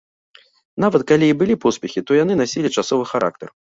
[0.83, 3.47] Нават калі і былі поспехі, то яны насілі часовы характар.